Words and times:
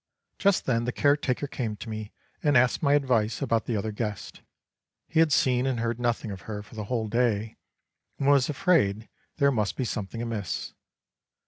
Just 0.39 0.65
then 0.65 0.85
the 0.85 0.91
caretaker 0.91 1.45
came 1.45 1.75
to 1.75 1.87
me 1.87 2.11
and 2.41 2.57
asked 2.57 2.81
my 2.81 2.95
advice 2.95 3.39
about 3.39 3.65
the 3.65 3.77
other 3.77 3.91
guest. 3.91 4.41
He 5.07 5.19
had 5.19 5.31
seen 5.31 5.67
and 5.67 5.79
heard 5.79 5.99
nothing 5.99 6.31
of 6.31 6.49
her 6.49 6.63
for 6.63 6.73
the 6.73 6.85
whole 6.85 7.07
day, 7.07 7.57
and 8.17 8.27
was 8.27 8.49
afraid 8.49 9.09
there 9.37 9.51
must 9.51 9.75
be 9.75 9.85
something 9.85 10.19
amiss. 10.19 10.73